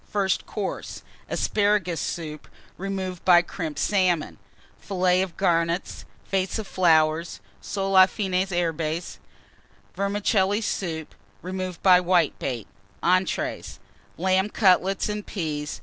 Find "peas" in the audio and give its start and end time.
15.27-15.79